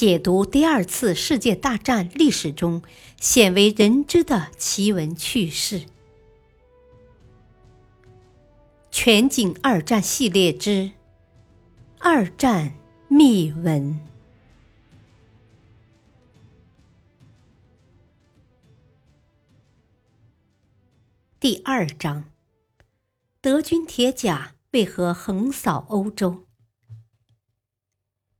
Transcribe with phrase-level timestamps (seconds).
[0.00, 2.82] 解读第二次世界大战历史中
[3.20, 5.82] 鲜为人知的奇闻趣事。
[8.90, 10.70] 全景二战系列之
[11.98, 12.72] 《二战
[13.08, 13.92] 秘闻》
[21.38, 22.24] 第二章：
[23.42, 26.46] 德军铁甲为何横扫欧洲？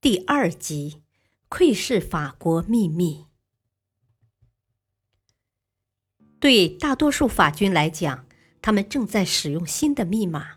[0.00, 1.02] 第二集：
[1.48, 3.24] 窥视法国秘密。
[6.38, 8.26] 对大多数法军来讲，
[8.60, 10.56] 他们正在使用新的密码，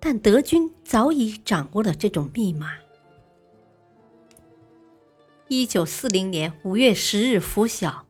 [0.00, 2.72] 但德军早已掌握了这种密码。
[5.48, 8.06] 一九四零年五月十日拂晓，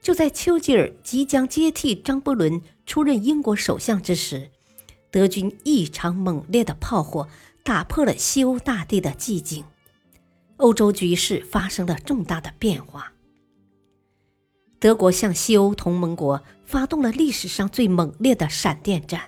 [0.00, 4.50] 就在丘吉尔即将接替张伯伦出任英国首相之时，
[5.10, 7.28] 德军异常猛烈的炮火
[7.62, 9.64] 打破了西欧大地的寂静，
[10.60, 13.12] 欧洲局势发生了重大的变化。
[14.78, 19.20] 德国向西欧同盟国发动了历史上最猛烈的闪电战。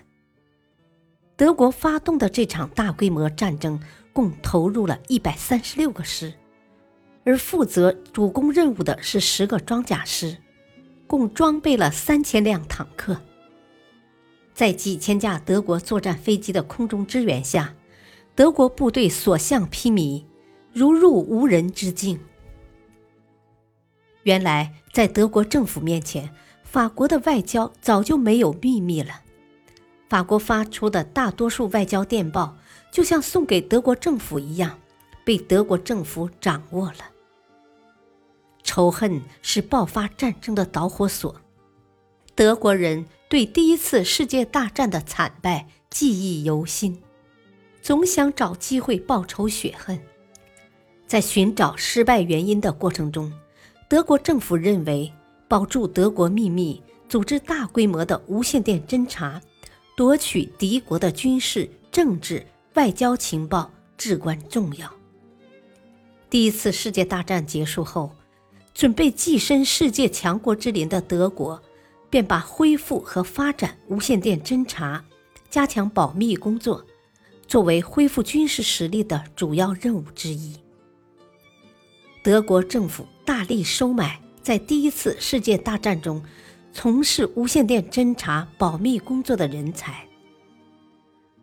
[1.36, 3.80] 德国发动的这场大规模战争
[4.12, 6.33] 共投入了一百三十六个师，
[7.25, 10.36] 而负责主攻任务的是十个装甲师，
[11.06, 13.20] 共装备了三千辆坦克。
[14.55, 17.75] 在几千架德国作战飞机的空中支援下，
[18.34, 20.25] 德国部队所向披靡，
[20.73, 22.19] 如入无人之境。
[24.23, 29.23] 原来，在德国政府面前，法国的外交早就没有秘密了。
[30.09, 32.56] 法国发出的大多数外交电报，
[32.91, 34.78] 就像送给德国政府一样，
[35.25, 37.11] 被德国政府掌握了。
[38.62, 41.34] 仇恨是爆发战争的导火索。
[42.34, 47.03] 德国人对第一次世界大战的惨败记忆犹新，
[47.83, 50.00] 总想找机会报仇雪恨。
[51.13, 53.31] 在寻找失败原因的过程中，
[53.87, 55.12] 德国政府认为，
[55.47, 59.39] 保住德国秘密，组织大规模的无线电侦察，
[59.95, 62.47] 夺取敌国的军事、政治、
[62.77, 64.91] 外交情报至关重要。
[66.31, 68.11] 第一次世界大战结束后，
[68.72, 71.62] 准备跻身世界强国之林的德国，
[72.09, 75.05] 便把恢复和发展无线电侦察、
[75.51, 76.83] 加强保密工作，
[77.47, 80.56] 作为恢复军事实力的主要任务之一。
[82.22, 86.22] 德国政府大力收买在第一次世界大战中
[86.72, 90.06] 从事无线电侦察保密工作的人才。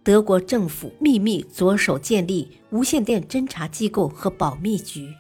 [0.04, 5.14] 德国政府秘密着手建立无线电侦察机构和保密局。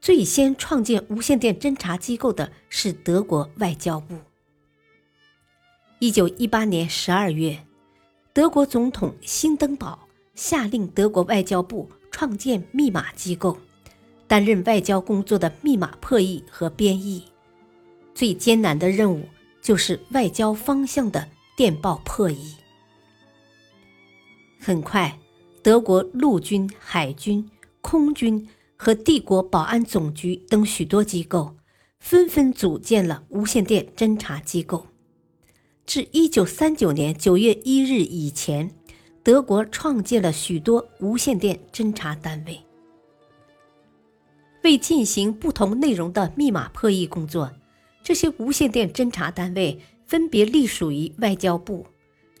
[0.00, 4.14] 最先创建无线电侦察机构的是德国外交部。
[5.98, 7.66] 一九一八年十二月，
[8.32, 13.58] 德国总统辛登堡下令德国外交部创建密码机构。
[14.28, 17.24] 担任外交工作的密码破译和编译，
[18.14, 19.28] 最艰难的任务
[19.62, 22.54] 就是外交方向的电报破译。
[24.58, 25.18] 很快，
[25.62, 27.48] 德国陆军、海军、
[27.80, 31.56] 空军和帝国保安总局等许多机构
[32.00, 34.86] 纷纷组建了无线电侦察机构。
[35.86, 38.72] 至1939年9月1日以前，
[39.22, 42.65] 德国创建了许多无线电侦察单位。
[44.66, 47.52] 为进行不同内容的密码破译工作，
[48.02, 51.86] 这些无线电侦察单位分别隶属于外交部、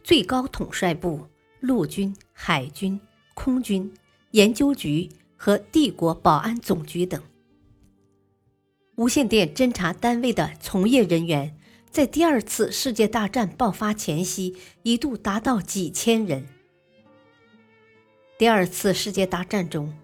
[0.02, 1.24] 最高统帅部、
[1.60, 3.00] 陆军、海军、
[3.34, 3.94] 空军、
[4.32, 7.22] 研究局和帝国保安总局等。
[8.96, 11.56] 无线电侦察单位的从业人员
[11.90, 16.48] 在第二次世界大战爆发前夕一度达到几千人。
[18.36, 19.94] 第二次世界大战中。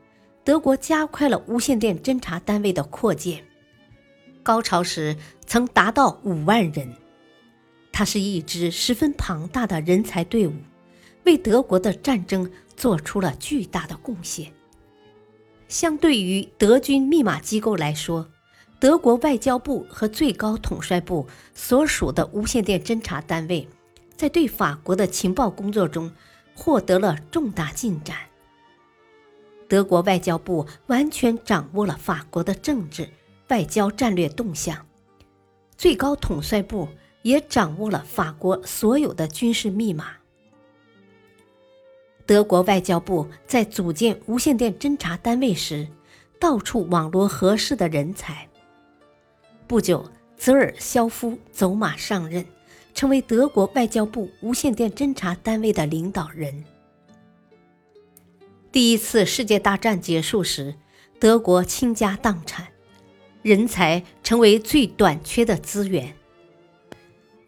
[0.44, 3.44] 德国加快了无线电侦察单位的扩建，
[4.42, 5.16] 高潮时
[5.47, 6.92] 曾达到五万人。
[7.92, 10.54] 它是一支十分庞大的人才队伍，
[11.25, 14.53] 为德国的战争做出了巨大的贡献。
[15.68, 18.28] 相对于德军密码机构来说，
[18.80, 23.68] 德国外交部和最高统帅部所属的无线电侦察单位，
[24.16, 26.10] 在对法国的情报工作中
[26.53, 28.16] 获得了重大进展。
[29.72, 33.09] 德国外交部完全掌握了法国的政治、
[33.48, 34.77] 外交战略动向，
[35.78, 36.86] 最高统帅部
[37.22, 40.09] 也掌握了法国所有的军事密码。
[42.27, 45.89] 德国外交部在组建无线电侦察单位时，
[46.39, 48.47] 到处网罗合适的人才。
[49.66, 50.04] 不久，
[50.36, 52.45] 泽尔肖夫走马上任，
[52.92, 56.63] 成为德国外交部无线电侦察单位的领导人。
[58.72, 60.74] 第一次世界大战结束时，
[61.21, 62.69] 德国倾家荡产，
[63.42, 66.16] 人才成为最短缺的资源。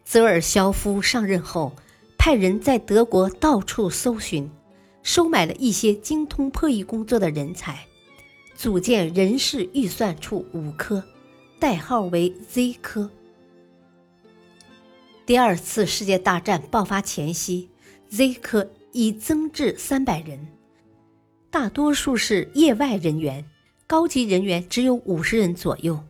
[0.03, 1.75] 泽尔肖夫上任后，
[2.15, 4.47] 派人在德国到处搜寻，
[5.01, 7.87] 收买了一些精通破译工作的人才，
[8.55, 11.03] 组建人事预算处五科，
[11.59, 13.09] 代号为 Z 科。
[15.25, 17.67] 第二次世界大战爆发前夕
[18.09, 20.47] ，Z 科已增至三百人，
[21.55, 23.49] 大多数是业外人员。
[23.87, 26.03] 高级人员只有五十人左右，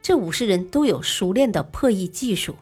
[0.00, 2.56] 这五十人都有熟练的破译技术。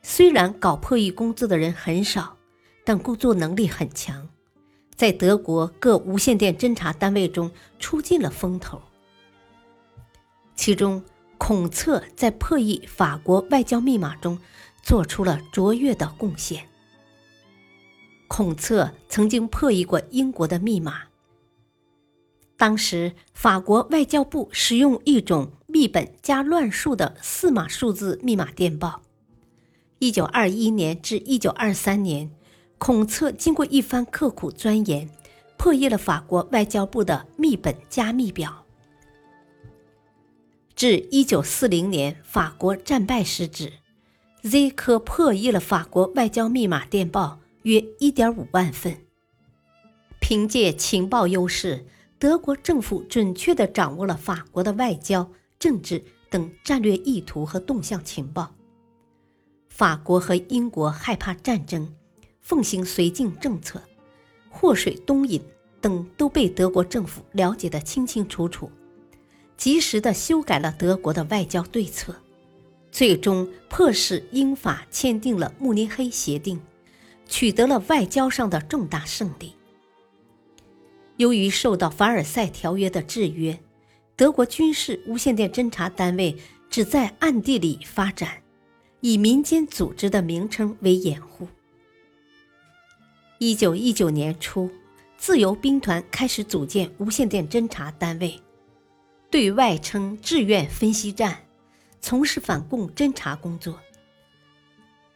[0.00, 2.36] 虽然搞破译工作的人很少，
[2.84, 4.28] 但工作能力很强，
[4.94, 7.50] 在德国各无线电侦察单位中
[7.80, 8.80] 出尽了风头。
[10.54, 11.02] 其中，
[11.36, 14.38] 孔策在破译法国外交密码中
[14.84, 16.64] 做出了卓越的贡献。
[18.28, 21.07] 孔策曾经破译过英国的密码。
[22.58, 29.00] 当时，法国外交部使用一种密本加乱数的四码数字密码电报。
[30.00, 32.32] 一九二一年至一九二三年，
[32.76, 35.08] 孔策经过一番刻苦钻研，
[35.56, 38.64] 破译了法国外交部的密本加密表。
[40.74, 43.74] 至一九四零年法国战败时止
[44.42, 48.96] ，Z 科破译了法国外交密码电报约一点五万份。
[50.18, 51.86] 凭借情报优势。
[52.18, 58.52] 德国政府准确地掌握了法国的外交、政治等战略意图和动向情报。
[59.68, 61.94] 法国和英国害怕战争，
[62.40, 63.80] 奉行绥靖政策，
[64.50, 65.40] 祸水东引
[65.80, 68.68] 等都被德国政府了解得清清楚楚，
[69.56, 72.16] 及时地修改了德国的外交对策，
[72.90, 76.60] 最终迫使英法签订了慕尼黑协定，
[77.28, 79.54] 取得了外交上的重大胜利。
[81.18, 83.58] 由于受到凡尔赛条约的制约，
[84.14, 86.36] 德国军事无线电侦察单位
[86.70, 88.40] 只在暗地里发展，
[89.00, 91.48] 以民间组织的名称为掩护。
[93.40, 94.70] 一九一九年初，
[95.16, 98.40] 自由兵团开始组建无线电侦察单位，
[99.28, 101.36] 对外称志愿分析站，
[102.00, 103.76] 从事反共侦察工作。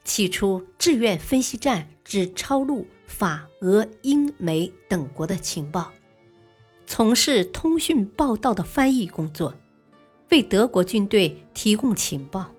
[0.03, 2.89] 起初，志愿分析站只抄录。
[3.13, 5.93] 法、俄、英、美等国的情报，
[6.87, 9.55] 从事通讯报道的翻译工作，
[10.31, 12.51] 为德国军队提供情报。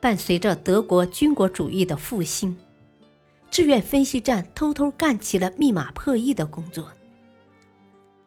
[0.00, 2.56] 伴随着德国军国主义的复兴，
[3.50, 6.92] 志愿分析站偷偷干起了密码破译的工作。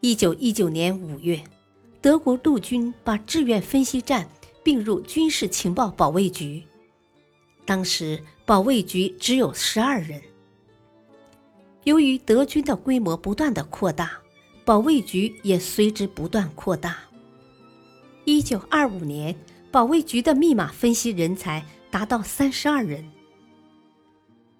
[0.01, 1.41] 一九一九年五月，
[2.01, 4.27] 德国陆军把志愿分析站
[4.63, 6.63] 并入军事情报保卫局，
[7.63, 10.21] 当时保卫局只有十二人。
[11.83, 14.19] 由于德军的规模不断的扩大，
[14.63, 16.97] 保卫局也随之不断扩大。
[18.23, 19.35] 一九二五年，
[19.69, 23.03] 保卫局的密码分析人才达到三十二人。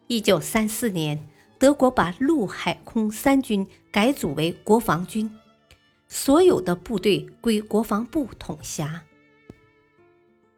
[0.08, 1.18] 一九三四年，
[1.58, 5.32] 德国把陆海空三军改组为国防军，
[6.10, 9.02] 所有的部队归国防部统辖。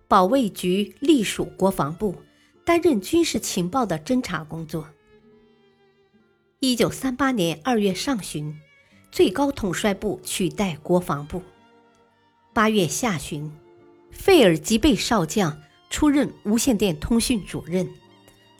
[0.07, 2.15] 保卫局隶属国防部，
[2.65, 4.87] 担任军事情报的侦察工作。
[6.59, 8.57] 一九三八年二月上旬，
[9.11, 11.43] 最高统帅部取代国防部。
[12.53, 13.51] 八月下旬，
[14.09, 17.89] 费尔吉贝少将出任无线电通讯主任，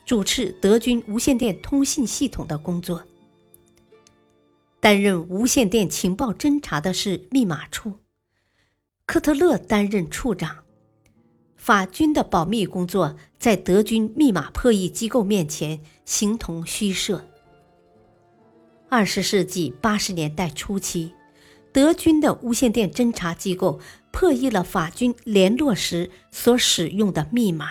[0.04, 3.02] 主持德军无线电通信系统的工作。
[4.78, 7.94] 担任无线电情报侦察的是密码处，
[9.06, 10.64] 科特勒担任处长。
[11.56, 17.24] 法军的保密工作在德军密码破译机构面前形同虚设。
[18.88, 21.12] 二十世纪八十年代初期，
[21.72, 23.80] 德军的无线电侦察机构
[24.12, 27.68] 破译了法军联络时所使用的密码。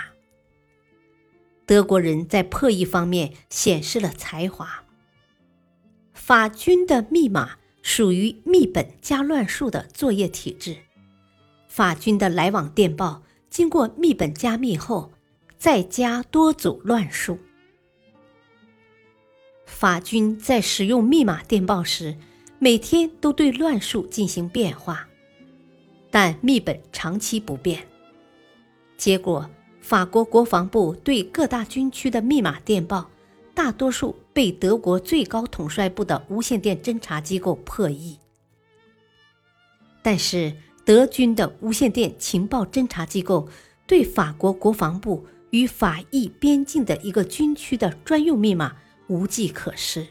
[1.65, 4.83] 德国人在破译方面显示了才华。
[6.13, 10.75] 法军的密码属于密本加乱数的作业体制，
[11.69, 15.13] 法军的来往电报经过密本加密后，
[15.57, 17.39] 再加多组乱数。
[19.65, 22.15] 法军在使用密码电报时，
[22.59, 25.07] 每天都对乱数进行变化，
[26.09, 27.85] 但密本长期不变。
[28.97, 29.49] 结果，
[29.81, 33.09] 法国国防部对各大军区的密码电报，
[33.53, 38.17] 大多数被德国最高统帅部的无线电侦察机构破译。
[40.01, 40.55] 但是，
[40.85, 43.49] 德军的无线电情报侦察机构
[43.85, 48.77] 对法国国防部与法意边境的一个军区的专用密码。
[49.07, 50.07] 无计可施。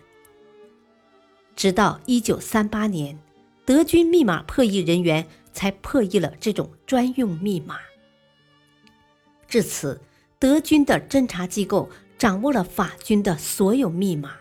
[1.56, 3.18] 直到一九三八年，
[3.64, 7.78] 德军密码破译人员才破译了这种专用密码。
[9.46, 10.00] 至此，
[10.38, 14.34] 德军的侦察机构掌握了法军的所有密码。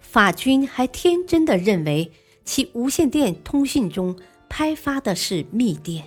[0.00, 2.10] 法军还天真的认为
[2.44, 6.04] 其无线电通讯中拍发的是密电。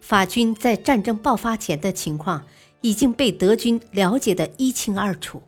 [0.00, 2.46] 法军在战争爆发前的情况
[2.80, 5.42] 已经被德军了解得一清二楚。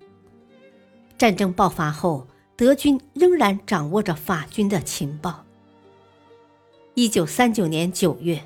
[1.16, 5.44] 战争爆发后，德军仍然掌握着法军的情报。
[6.94, 8.42] 一九三九年九月，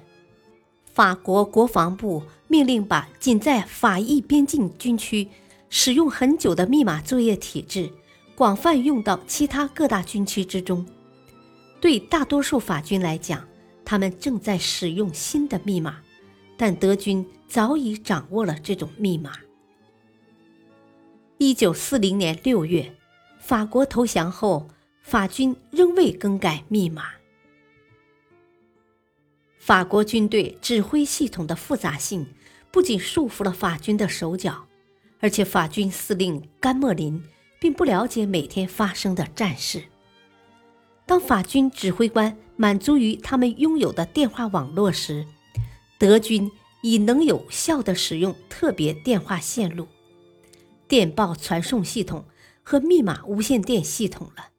[0.92, 5.26] 法国国防部命令把仅在法意边境军区
[5.68, 7.90] 使用很久的密码作业体制
[8.36, 10.86] 广泛用到其他各大军区之中。
[11.80, 13.46] 对大多数法军来讲，
[13.84, 16.00] 他们正在使用新的密码，
[16.56, 19.32] 但德军早已掌握了这种密码。
[21.38, 22.94] 一九四零年六月，
[23.38, 24.68] 法国投降后，
[25.02, 27.04] 法军仍未更改密码。
[29.58, 32.26] 法国军队指挥系统的复杂性
[32.70, 34.66] 不仅束缚了法军的手脚，
[35.20, 37.22] 而且法军司令甘莫林
[37.60, 39.82] 并不了解每天发生的战事。
[41.04, 45.26] 当法军指挥官满足于他们拥有的电话网络时，
[45.98, 46.50] 德军
[46.82, 49.88] 已能有效地使用特别电话线路。
[50.88, 52.24] 电报传送系统
[52.62, 54.50] 和密码无线电系统了。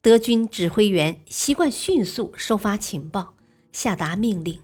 [0.00, 3.34] 德军指挥员习惯迅速收发情报、
[3.72, 4.62] 下达命令，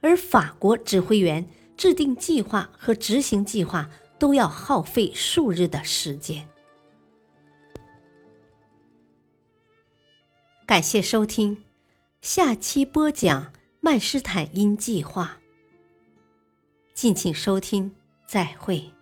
[0.00, 3.88] 而法国指挥员制定计划和执行计划
[4.18, 6.46] 都要耗费数日的时间。
[10.66, 11.64] 感谢收听，
[12.20, 13.52] 下期播讲
[13.84, 15.36] 曼施坦因计划。
[16.94, 17.94] 敬请收听，
[18.26, 18.93] 再会。